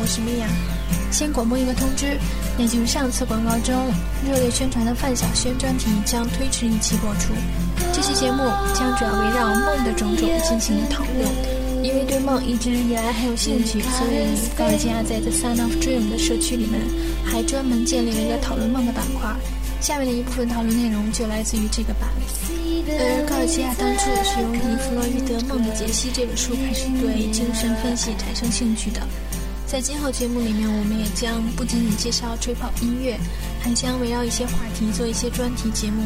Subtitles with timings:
[0.00, 0.46] 我是米娅。
[1.10, 2.16] 先广播一个通知，
[2.56, 3.74] 那就是上次广告中
[4.24, 7.34] 热烈宣传的范晓萱专题将推迟一期播出。
[7.92, 8.38] 这期节目
[8.74, 11.58] 将主要围绕梦的种种进行讨论。
[11.82, 14.26] 因为对梦一直以来很有兴趣，所以
[14.56, 16.80] 高尔基亚在 The Sun of Dream 的社区里面
[17.24, 19.34] 还专门建立了一个讨论梦的板块。
[19.80, 22.10] 下面的一部分讨论内容就来自于这个版。
[22.90, 29.00] 而高尔基亚当初也是由以弗洛伊德《梦的解析》这本书开始对精神分析产生兴趣的。
[29.70, 33.20] 在今后节目里面，我们也将不仅仅介绍吹泡音乐，
[33.60, 36.04] 还将围绕一些话题做一些专题节目。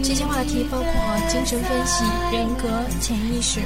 [0.00, 3.58] 这些话题包括精神分析、人格、潜意识、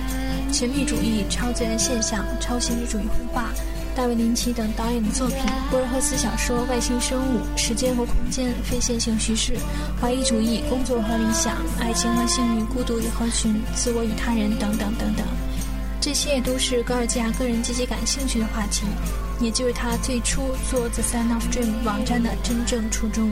[0.50, 3.52] 神秘主义、超自然现象、超现实主义绘画。
[3.94, 5.36] 大卫林奇等导演的作品，
[5.70, 9.58] 博尔赫斯小说《外星生物》、时间和空间、非线性叙事、
[10.00, 15.26] 怀疑主义、工作和理想、爱情和性欲、孤独与合群、自我与他人等等等等，
[16.08, 18.86] 这些也都是高尔基亚个人积极感兴趣的话题，
[19.40, 23.30] 也就是他最初做 The Sun of Dream 网站的真正初衷。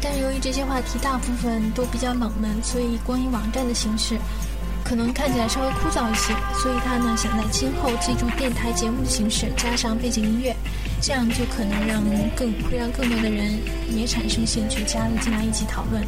[0.00, 4.16] 但由于这些话题大部分都比较冷门，所以光以网站的形式。
[4.84, 6.32] 可能看起来稍微枯燥一些，
[6.62, 10.54] 所以他呢想在今后借助电台节目的形式，加上背景音乐，
[11.02, 12.00] 这样就可能让
[12.36, 13.58] 更会让更多的人
[13.92, 16.00] 也产生兴趣，加入进来一起讨论。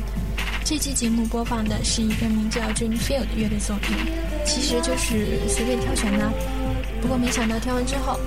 [0.65, 3.97] 这期节目播放的是一个名叫 Dreamfield 的乐队作品，
[4.45, 6.31] 其实就是随便挑选的。
[7.01, 8.19] 不过没想到挑完之后，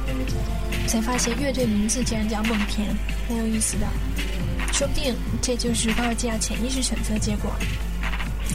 [0.88, 2.88] 才发现乐队名字竟然叫梦田，
[3.30, 3.88] 蛮有意思的。
[4.72, 7.52] 说不定这就是高尔基亚潜意识选择结果。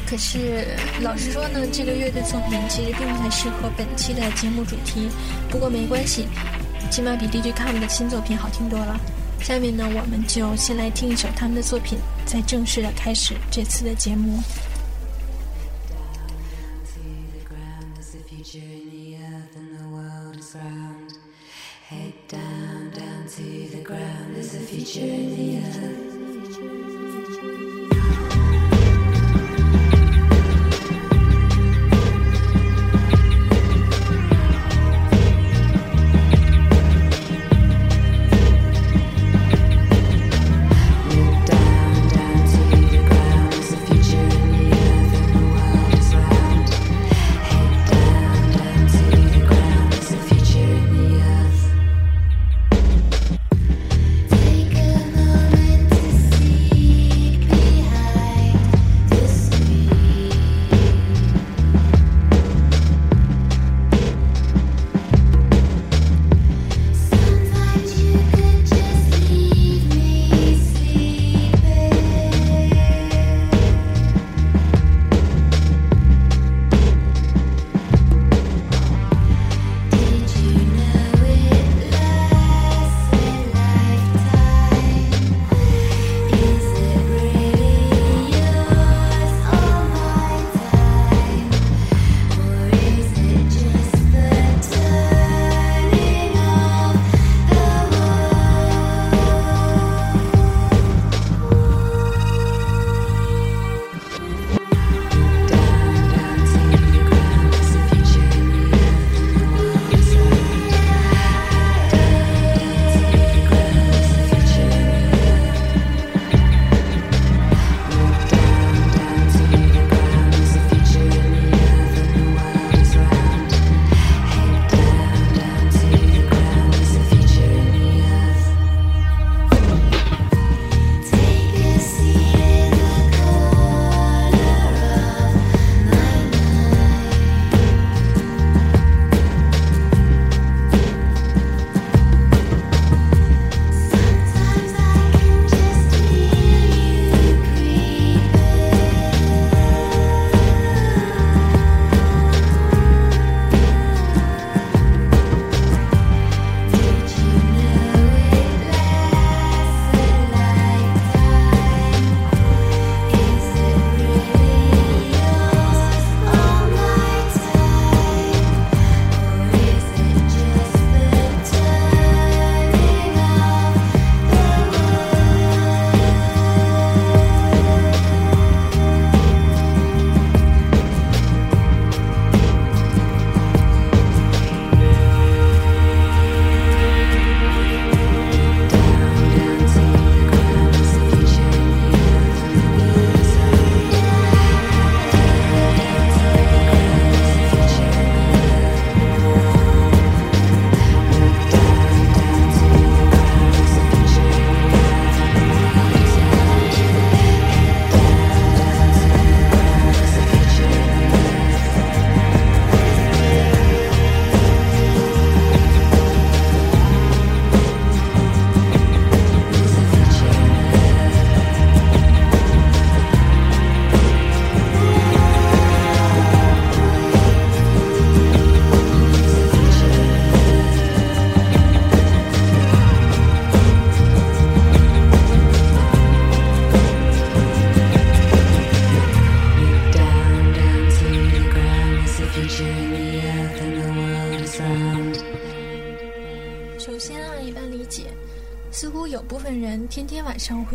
[0.06, 0.66] 可是，
[1.00, 5.08] 老实说呢，这个乐队作品其实并不太适合本期的节目主题。
[5.50, 6.26] 不过没关系，
[6.90, 8.98] 起码比 DJ Com 的新作品好听多了。
[9.40, 14.42] 下面呢，我们就先来听一首他们的作品，再正式的开始这次的节目。
[24.98, 25.97] Julia.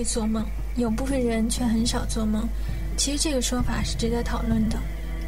[0.04, 0.44] 做梦，
[0.76, 2.48] 有部分人却很少做梦。
[2.98, 4.78] 其实这个说法是值得讨论的。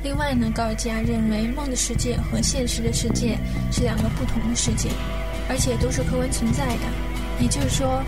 [0.04, 3.38] 另外呢，高尔基亚认为梦的世界和现实的世界
[3.72, 4.90] 是两个不同的世界，
[5.50, 6.84] 而且都是客观存在的。
[7.40, 8.04] 也就是说，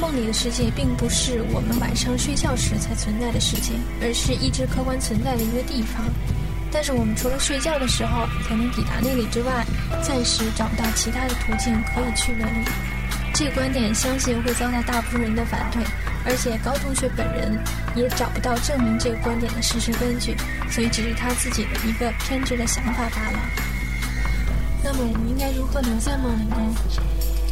[0.00, 6.02] 梦里的世界并不是我们晚上睡觉时才存在的世界，而是一直客观存在的一个地方。
[6.72, 9.64] 但是我们除了睡觉的时候才能抵达那里之外，
[10.02, 12.66] 暂时找不到其他的途径可以去那里。
[13.32, 15.82] 这个观点相信会遭到大部分人的反对。
[16.26, 17.58] 而且高同学本人
[17.94, 20.34] 也找不到证明这个观点的事实根据，
[20.70, 23.38] 所以只是他自己的一个偏执的想法罢了。
[24.82, 26.56] 那么我们应该如何留在梦里呢？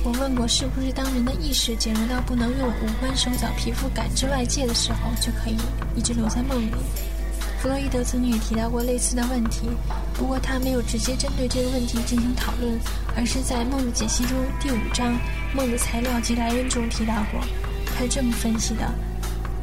[0.05, 5.57] 我问过，是不是当人的意识减弱到不能用五官、手脚、皮肤感知外界的时候，就可以
[5.95, 6.71] 一直留在梦里？
[7.61, 9.69] 弗洛伊德曾经也提到过类似的问题，
[10.15, 12.77] 不过他没有直接针对这个问题进行讨论，
[13.17, 15.15] 而是在《梦的解析》中第五章
[15.55, 17.41] 《梦的材料及来源》中提到过。
[18.03, 18.91] 他这么分析的：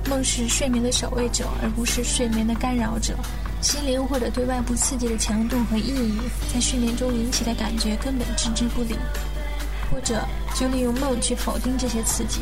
[0.09, 3.13] 梦是睡眠的守卫者，而不是睡眠的干扰者。
[3.61, 6.17] 心灵或者对外部刺激的强度和意义，
[6.53, 8.95] 在睡眠中引起的感觉根本置之不理，
[9.91, 10.25] 或者
[10.55, 12.39] 就利用梦去否定这些刺激；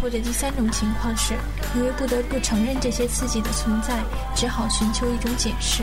[0.00, 1.34] 或者第三种情况是，
[1.74, 4.00] 因为不得不承认这些刺激的存在，
[4.36, 5.82] 只好寻求一种解释，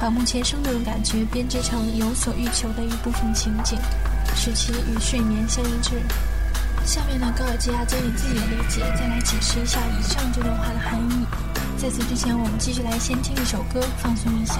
[0.00, 3.78] 把目前生动的感觉编织成有所欲求的一部分情景，
[4.34, 5.92] 使其与睡眠相一致。
[6.88, 11.26] 下面呢，高尔基亚将以自己的理解再来解释一下以上这段话的含义。
[11.76, 14.54] 在此之前，我们继续来先听一首歌，放松一下。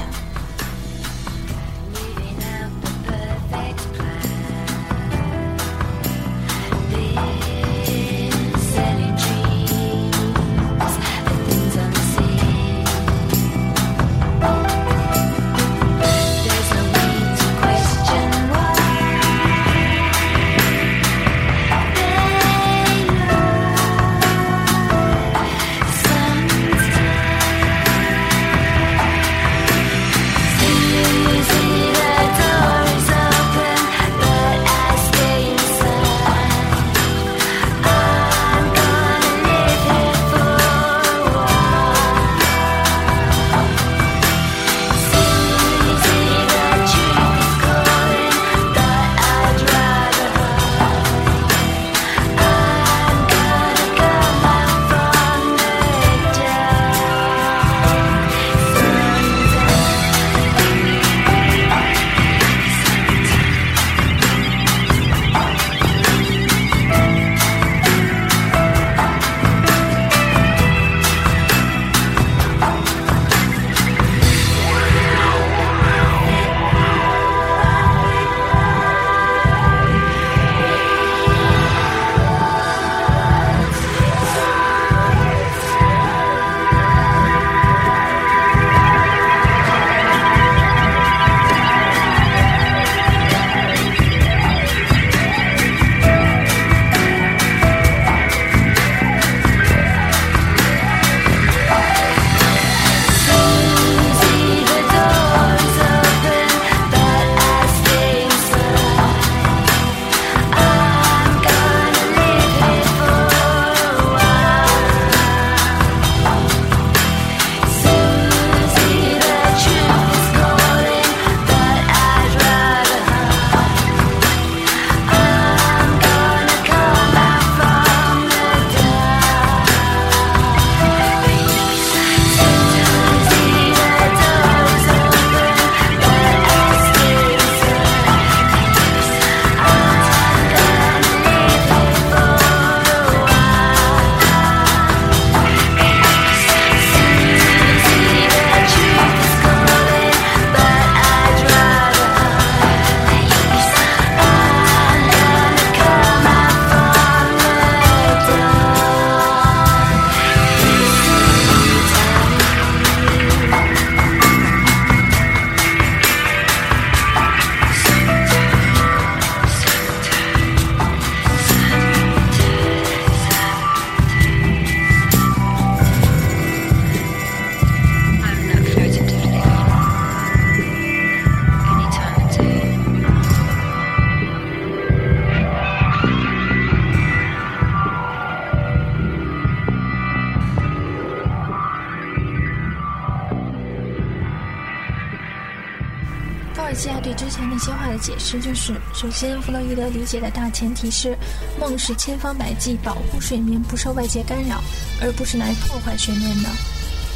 [198.29, 201.17] 话的解释就是：首先，弗洛伊德理解的大前提是，
[201.59, 204.63] 梦是千方百计保护睡眠不受外界干扰，
[205.01, 206.51] 而不是来破坏睡眠的。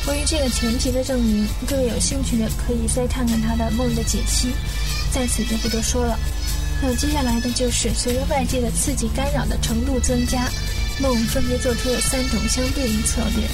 [0.06, 4.48] 关于这个前提的证明，各位有兴趣的可以再看看他的梦的解析，
[5.12, 6.18] 在此就不多说了。
[6.80, 10.48] 那接下来的就是随着外界的刺激干扰的程度增加，
[10.98, 13.46] 梦分别做出了三种相对应策略。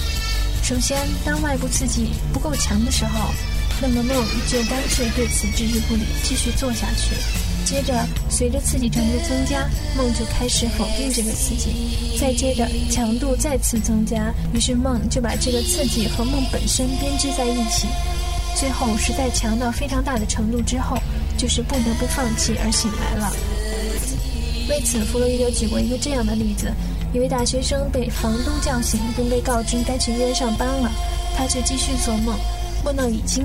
[0.63, 3.31] 首先，当外部刺激不够强的时候。
[3.81, 7.15] 那么梦就干脆对此置之不理，继续做下去。
[7.69, 7.93] 接着，
[8.31, 12.19] 随着刺激程度增加，梦就开始否定这个刺激。
[12.19, 17.87] 再接着，强度再次增加，于是梦就把这个刺激和梦本身编织在一起。
[18.57, 20.97] 最后，实在强到非常大的程度之后，
[21.37, 23.31] 就是不得不放弃而醒来了。
[24.71, 26.73] 为此，弗洛伊德举过一个这样的例子：
[27.13, 30.91] 一位大学生被房东叫醒，并被告知该去医院上班了，
[31.37, 32.35] 他却继续做梦，
[32.83, 33.45] 梦到已经。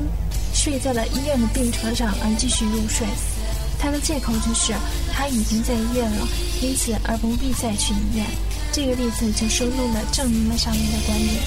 [0.55, 3.07] 睡在了医院的病床上而继续入睡，
[3.83, 4.73] 他的借口就是
[5.11, 6.25] 他已经在医院了，
[6.61, 8.25] 因此而不必再去医院。
[8.71, 11.43] 这个例子就生动地证明了上面的观点。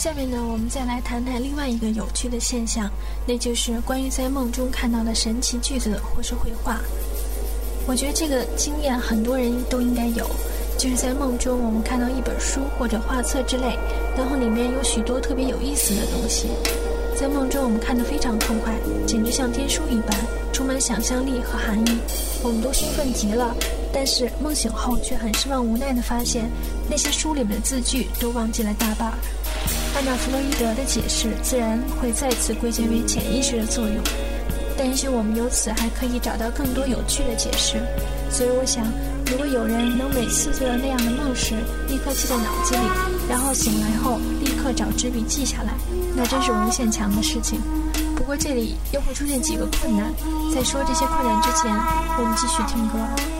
[0.00, 2.90] 下面呢，我们再来谈谈另外一个有趣的现象，
[3.26, 6.80] 那就是关于在梦中看到的神奇句子或是绘画。
[7.86, 10.26] 我觉得这个经验很多人都应该有，
[10.78, 13.78] 就是在梦中我们看到一本书或者画册之类，
[14.16, 16.48] 然后里面有许多特别有意思的东西。
[17.14, 18.72] 在梦中我们看得非常痛快，
[19.06, 20.18] 简直像天书一般，
[20.50, 21.98] 充满想象力和含义，
[22.42, 23.54] 我们都兴奋极了。
[23.92, 26.50] 但是梦醒后却很失望无奈地发现，
[26.88, 29.12] 那些书里面的字句都忘记了大半。
[29.94, 33.96] 按照弗洛伊德的解释，自然会再次归结为潜意识的作用。
[34.78, 37.76] 但也许我们由此还可以找到更多有趣的解释。
[38.30, 38.84] 所以我想，
[39.26, 41.54] 如果有人能每次做了那样的梦时，
[41.86, 42.80] 立刻记在脑子里，
[43.28, 45.74] 然后醒来后立刻找纸笔记下来，
[46.16, 47.60] 那真是无限强的事情。
[48.16, 50.12] 不过这里又会出现几个困难。
[50.54, 51.70] 在说这些困难之前，
[52.16, 53.39] 我们继续听歌。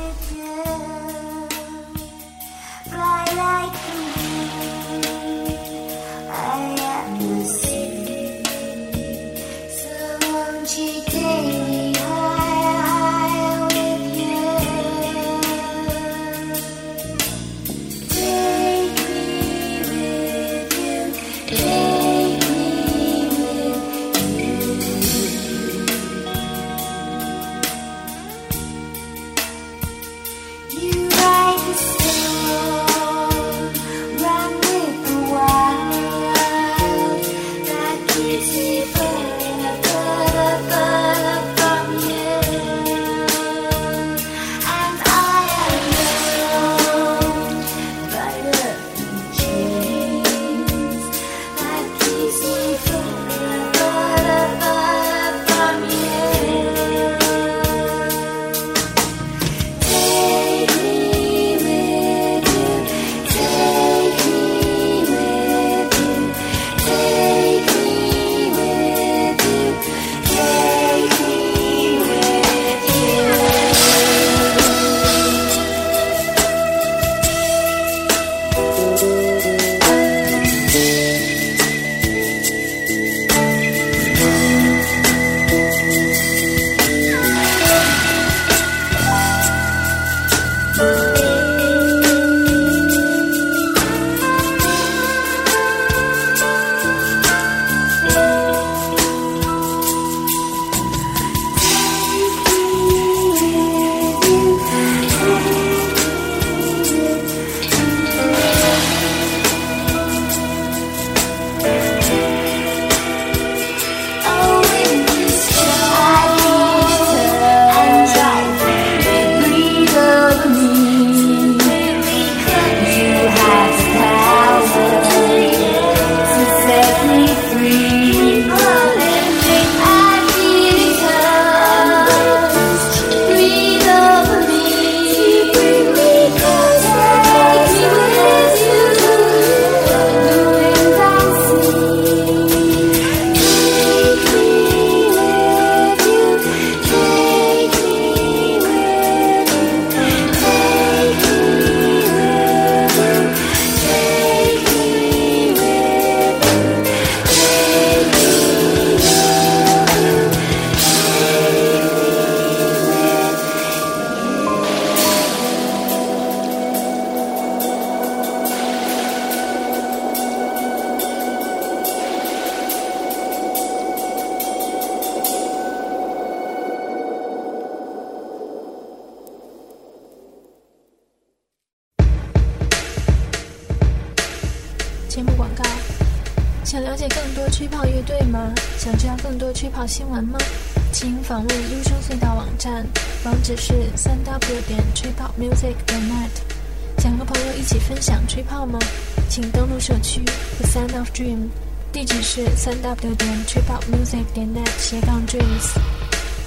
[198.51, 198.81] 泡吗？
[199.29, 200.25] 请登录社区
[200.59, 201.49] The Sound of Dream，
[201.93, 205.79] 地址是三 w 点吹泡 music 点 net 斜杠 dreams。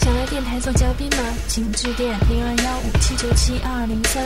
[0.02, 1.24] 想来电台做嘉宾吗？
[1.48, 4.22] 请致电零二幺五七九七二二零三，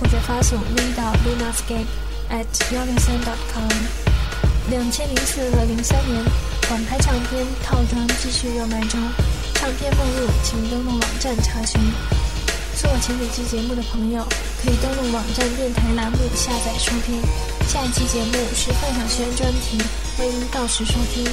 [0.00, 1.86] 或者发送 v 到 lunascape
[2.30, 3.70] at 幺六三 dot com。
[4.68, 6.24] 两千零四和零三年，
[6.68, 9.00] 网拍唱片套装继续热卖中，
[9.54, 11.80] 唱片目录请登录网站查询。
[12.74, 14.26] 错过前几期节目的朋友，
[14.62, 17.20] 可以登录网站电台栏目下载收听。
[17.66, 19.78] 下一期节目是范晓萱专题，
[20.18, 21.24] 欢迎到时收听。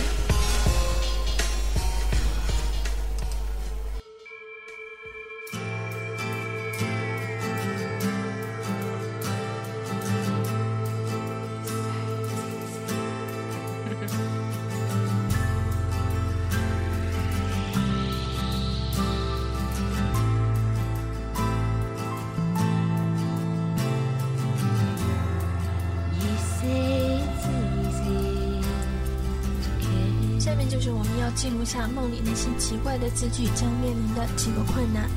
[30.70, 35.10] 就是我们要记录下梦里那些奇怪的字句将面临的几个困难。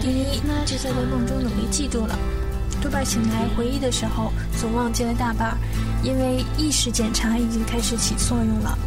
[0.00, 2.16] 第一，就算在梦中努力记住了，
[2.80, 5.58] 多半醒来回忆的时候总忘记了大半，
[6.02, 8.78] 因为意识检查已经开始起作用了。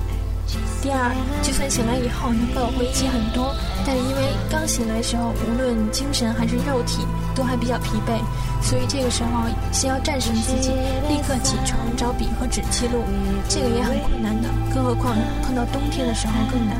[0.81, 1.11] 第二，
[1.43, 3.53] 就算醒来以后能够回忆起很多，
[3.85, 8.19] 但因为刚醒来的时候无论精神还是肉体都还比较疲惫，
[8.61, 10.71] 所以这个时候先要战胜自己，
[11.09, 13.03] 立刻起床找笔和纸记录，
[13.49, 16.77] 这个也很困难的，更何况碰到冬天的时候更难。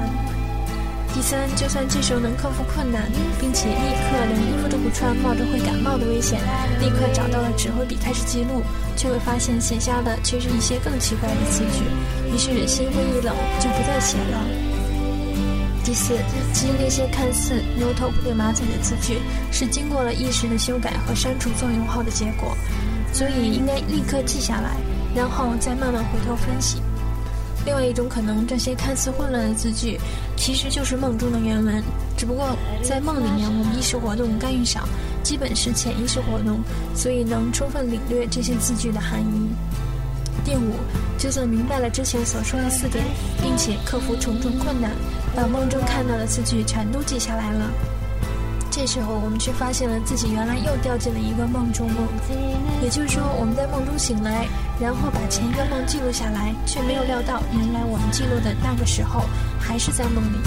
[1.20, 6.40] 第三，就算这时候能克服困难，并且立刻连衣服都不穿，冒着会感冒的危险，
[6.80, 8.64] 立刻找到了纸和笔开始记录，
[8.96, 11.84] 却会发现写下的却是一些更奇怪的字句，
[12.34, 14.46] 于是心灰意冷，就不再写了。
[15.84, 16.14] 第四，
[16.54, 19.20] 其实那些看似牛头不对马嘴的字句，
[19.52, 22.56] 是经过了意识的修改和删除作用后的结果，
[23.12, 24.78] 所以应该立刻记下来，
[25.14, 26.82] 然后再慢慢回头分析。
[27.66, 30.00] 另外一种可能，这些看似混乱的字句，
[30.40, 31.84] 其实就是梦中的原文，
[32.18, 34.88] 只不过在梦里面我们意识活动干预少，
[35.22, 36.62] 基本是潜意识活动，
[36.96, 39.50] 所以能充分领略这些字句的含义。
[40.46, 40.76] 第五，
[41.18, 43.04] 就算明白了之前所说的四点，
[43.44, 44.92] 并且克服重重困难，
[45.36, 47.70] 把梦中看到的字句全都记下来了。
[48.80, 52.08] 这时候，我们却发现了自己原来又掉进了一个梦中梦，
[52.82, 54.48] 也就是说，我们在梦中醒来，
[54.80, 59.26] 然后把前一个梦记录下来，却没有料到，原来我们记录的那个时候
[59.60, 60.38] 还是在梦里。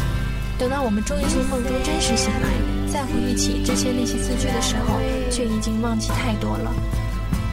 [0.58, 2.48] 等到我们终于从梦中真实醒来，
[2.90, 4.98] 再回忆起之前那些字句的时候，
[5.30, 6.72] 却已经忘记太多了。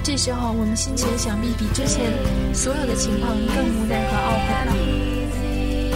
[0.01, 2.07] 这时候，我们心情想必比之前
[2.53, 4.98] 所有的情况更无奈和懊悔了。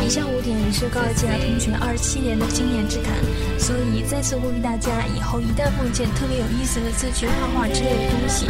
[0.05, 3.15] 以上五点是高尔基亚同学二十七年的经验之谈，
[3.57, 8.45] 所以再次呼吁大家，以后一旦梦见特别有意思的字句、画画之类的东西，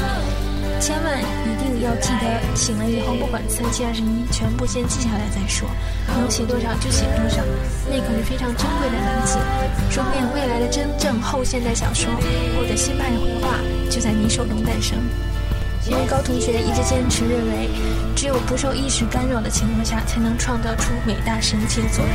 [0.81, 5.69] 千万一定要记得，醒了以后不管三七二十一，全部先记下来再说，
[6.17, 7.37] 能写多少就写多少，
[7.85, 9.37] 那可是非常珍贵的文字，
[9.93, 12.09] 说不定未来的真正后现代小说
[12.57, 13.61] 或者新派绘画
[13.91, 14.97] 就在你手中诞生。
[15.85, 17.69] 因为高同学一直坚持认为，
[18.15, 22.13] 只有不受意识干扰的情况下，才能创造出伟大神奇的作品。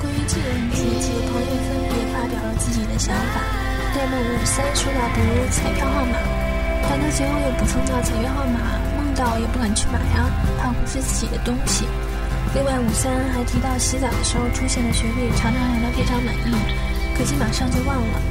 [0.00, 3.40] 关于这个问题，几个朋友分别发表了自己的想法。
[3.96, 6.16] 戴梦五三说到不如彩票号码，
[6.88, 8.87] 但他随后又补充到彩票号码。
[9.18, 11.84] 到也不敢去买啊，怕不是自己的东西。
[12.54, 16.54] 另外，五三还提到洗澡的时候出现的旋律，常常让他非常满意，
[17.18, 18.22] 可惜马上就忘了。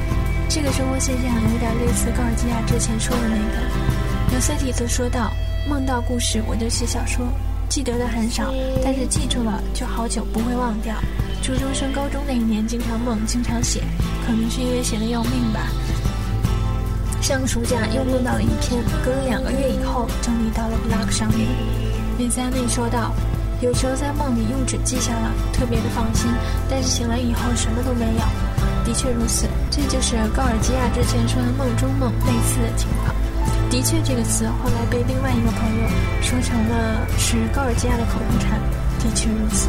[0.48, 4.34] 这个生活现象有点类似高尔基亚之前说的那个。
[4.34, 5.30] 有塞蒂则说道
[5.68, 7.26] ：“梦到故事我就写小说，
[7.68, 10.94] 记得的很少，但是记住了就好久不会忘掉。
[11.42, 13.82] 初中升高中那一年，经常梦，经常写，
[14.26, 15.60] 可能是因为写的要命吧。”
[17.28, 21.46] 上个暑假又梦到了一篇，隔了两个月以后整理到了 blog 上面。
[22.16, 23.12] 米塞内说道
[23.60, 26.30] ：“有时候在梦里用纸记下了，特别的放心，
[26.70, 28.22] 但是醒来以后什么都没有。”
[28.82, 33.14] 的确如此，这就是高尔基亚之前说的梦中梦类似的情况。
[33.68, 35.84] 的确，这个词后来被另外一个朋友
[36.22, 38.58] 说成了是高尔基亚的口头禅。
[39.00, 39.68] 的确如此。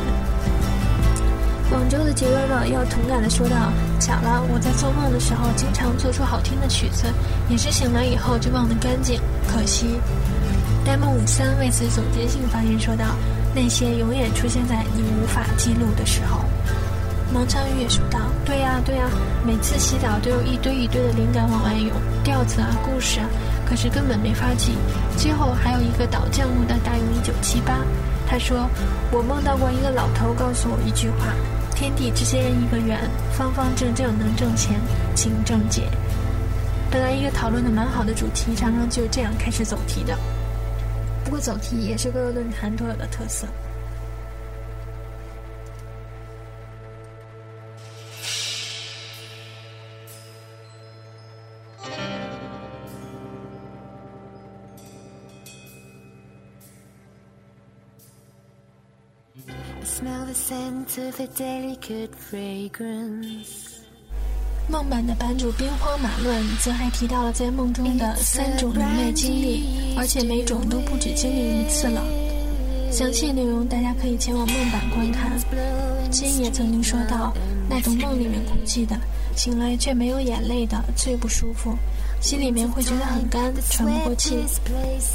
[1.70, 7.06] 广州的杰哥哥又同感地说道：“巧了，我在做梦的时候经常做出好听的曲子，
[7.48, 10.00] 也是醒来以后就忘得干净，可惜。”
[10.84, 13.06] 呆梦五三为此总结性发言说道
[13.54, 16.44] ：“那些永远出现在你无法记录的时候。
[17.36, 19.04] 王昌宇也说道：“对呀，对呀，
[19.46, 21.92] 每次洗澡都有一堆一堆的灵感往外涌，
[22.24, 23.28] 调子啊，故事啊，
[23.70, 24.74] 可是根本没法记。
[25.18, 27.86] 最后还有一个倒浆糊的大用一九七八，
[28.28, 28.68] 他说
[29.12, 31.28] 我梦到过一个老头告诉我一句话：
[31.80, 33.00] 天地之间一个圆，
[33.32, 34.78] 方方正正能挣钱，
[35.16, 35.84] 请正解。
[36.92, 40.14] 本来一个讨论的蛮好的主题，常常就这样开始走题的。”
[41.24, 43.48] 不过走题也是各个论坛都有的特色。
[64.70, 72.04] 梦版的版主兵荒马乱，则还提到了在梦中的三种灵类经历，而且每种都不止经历一次了。
[72.92, 75.32] 详细内容大家可以前往梦版观看。
[76.12, 77.34] 金也曾经说到，
[77.68, 78.96] 那种梦里面哭泣的，
[79.36, 81.76] 醒来却没有眼泪的最不舒服，
[82.22, 84.38] 心里面会觉得很干，喘不过气，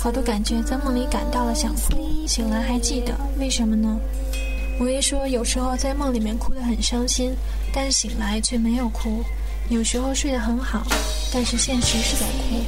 [0.01, 3.99] 好多感觉在梦里感到了想哭，醒来还记得，为什么呢？
[4.79, 7.33] 我爷说，有时候在梦里面哭得很伤心，
[7.73, 9.23] 但醒来却没有哭。
[9.69, 10.83] 有时候睡得很好，
[11.33, 12.61] 但是现实是在哭。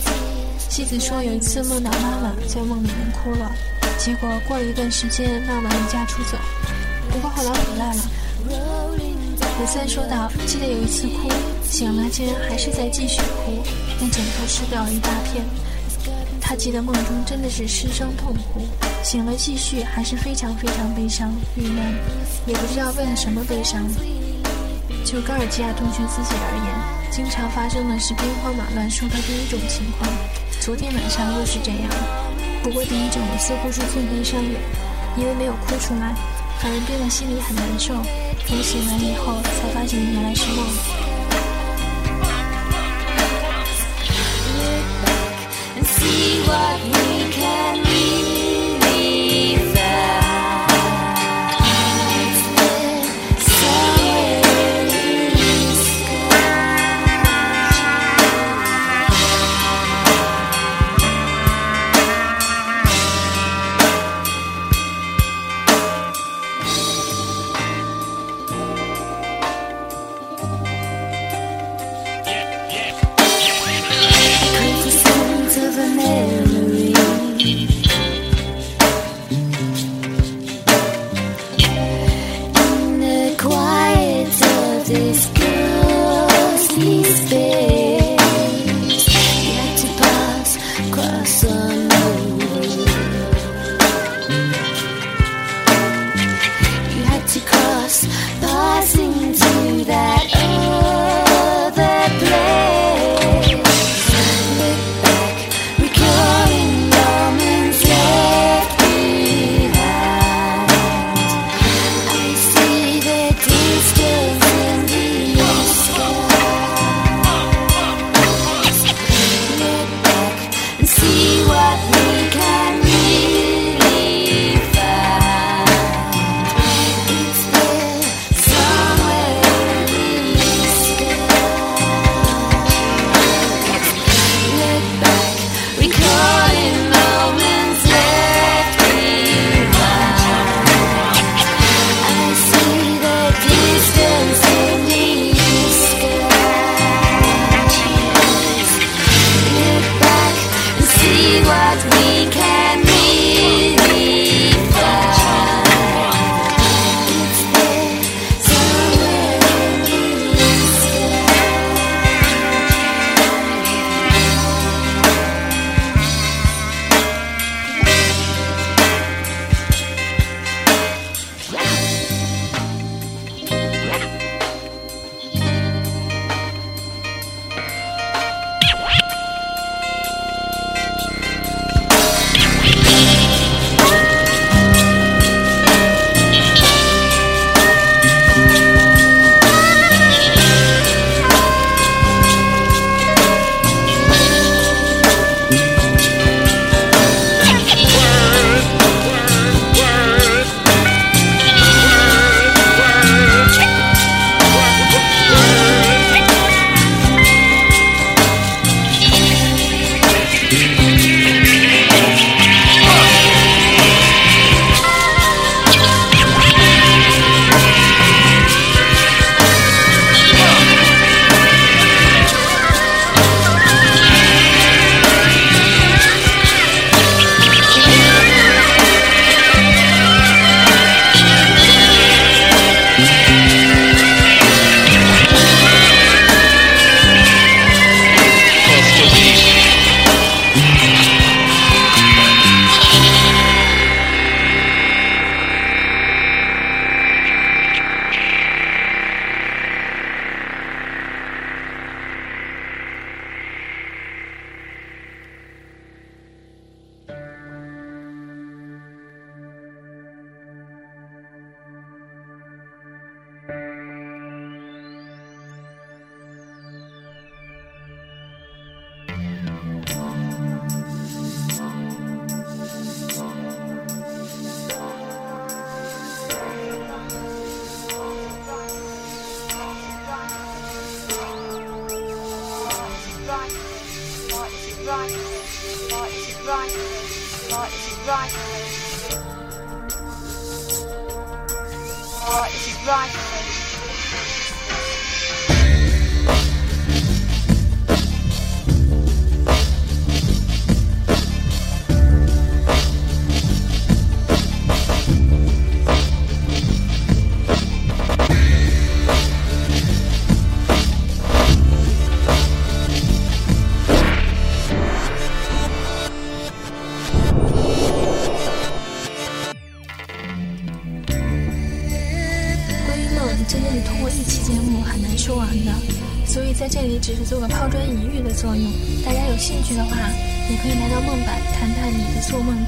[0.69, 3.51] 妻子说有一次梦到妈妈在梦里面哭了，
[3.99, 6.39] 结果过了一段时间妈妈离家出走，
[7.11, 8.03] 不过后来回来了。
[9.61, 11.29] 五三说道：“记得有一次哭，
[11.69, 13.63] 醒来竟然还是在继续哭，
[14.01, 15.45] 那枕头湿掉了一大片。
[16.41, 18.61] 他记得梦中真的是失声痛哭，
[19.03, 21.95] 醒了继续还是非常非常悲伤郁闷，
[22.47, 23.83] 也不知道为了什么悲伤。”
[25.05, 30.11] 就高尔基亚同学自己而言，经常发生的是兵荒马乱说的第一种情况。
[30.61, 31.89] 昨天晚上又是这样，
[32.63, 34.59] 不过第一种似乎是最悲伤的，
[35.17, 36.13] 因为没有哭出来，
[36.59, 37.95] 反而憋得心里很难受。
[38.49, 41.06] 等醒来以后，才发现原来是梦。
[46.47, 47.16] what we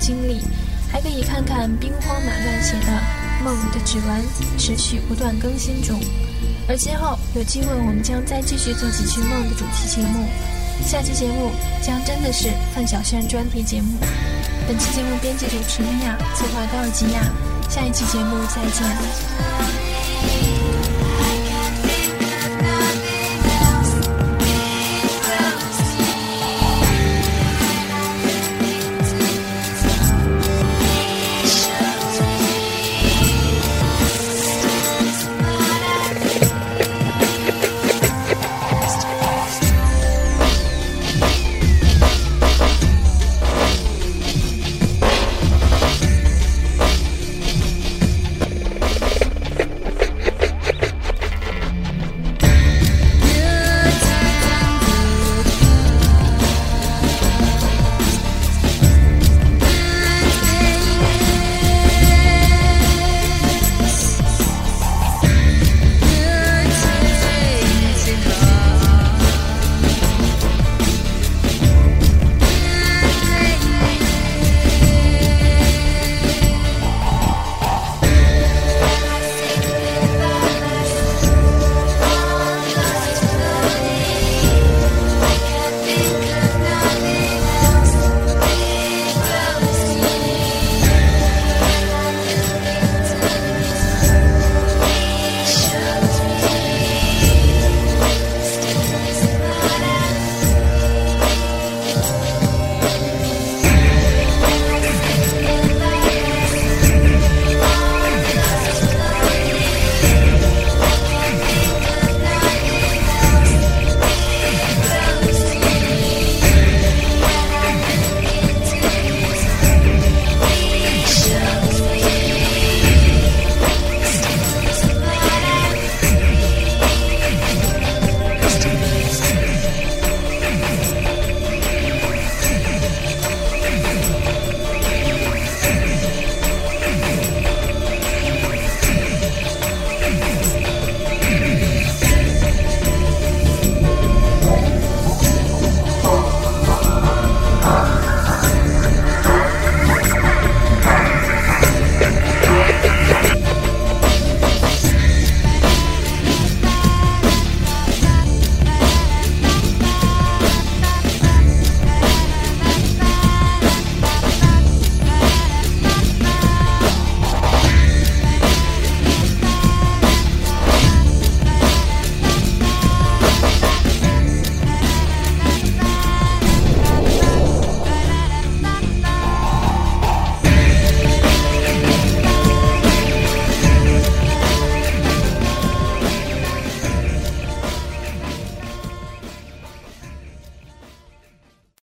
[0.08, 0.40] 经历，
[0.90, 2.86] 还可以看看兵荒马乱写的
[3.44, 4.22] 《梦的指纹》，
[4.56, 6.00] 持续不断更新中。
[6.66, 10.26] 而今后有机会，我们将再继续做几期梦的主题节目，
[10.86, 11.50] 下期节目
[11.82, 13.98] 将真的是范晓萱专题节目。
[14.66, 17.20] 本期节目编辑主持尼亚，策划高尔基亚，
[17.68, 19.77] 下一期节目再见。